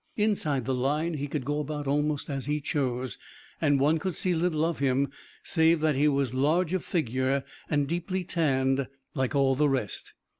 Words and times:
Inside 0.17 0.65
the 0.65 0.73
line 0.73 1.13
he 1.13 1.27
could 1.27 1.45
go 1.45 1.59
about 1.59 1.85
almost 1.85 2.27
as 2.27 2.47
he 2.47 2.59
chose, 2.59 3.19
and 3.61 3.79
one 3.79 3.99
could 3.99 4.15
see 4.15 4.33
little 4.33 4.65
of 4.65 4.79
him, 4.79 5.11
save 5.43 5.79
that 5.81 5.95
he 5.95 6.07
was 6.07 6.33
large 6.33 6.73
of 6.73 6.83
figure 6.83 7.43
and 7.69 7.87
deeply 7.87 8.23
tanned, 8.23 8.87
like 9.13 9.35
all 9.35 9.53
the 9.53 9.69
rest. 9.69 10.15